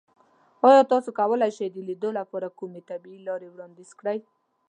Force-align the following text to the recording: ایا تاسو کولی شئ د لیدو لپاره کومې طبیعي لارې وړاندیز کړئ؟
ایا 0.67 0.81
تاسو 0.91 1.09
کولی 1.19 1.49
شئ 1.57 1.67
د 1.71 1.77
لیدو 1.87 2.09
لپاره 2.19 2.55
کومې 2.59 2.81
طبیعي 2.89 3.19
لارې 3.27 3.47
وړاندیز 3.49 3.89
کړئ؟ 3.99 4.19